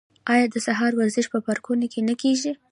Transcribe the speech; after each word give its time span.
آیا 0.33 0.45
د 0.49 0.55
سهار 0.67 0.91
ورزش 0.95 1.25
په 1.33 1.39
پارکونو 1.47 1.85
کې 1.91 1.99
نه 2.09 2.13
کیږي؟ 2.21 2.51